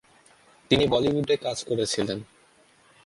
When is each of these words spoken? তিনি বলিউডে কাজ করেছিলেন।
তিনি 0.71 0.85
বলিউডে 0.87 1.35
কাজ 1.37 1.57
করেছিলেন। 1.63 2.19